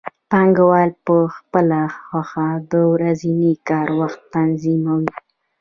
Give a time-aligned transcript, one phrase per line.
[0.29, 5.09] پانګوال په خپله خوښه د ورځني کار وخت تنظیموي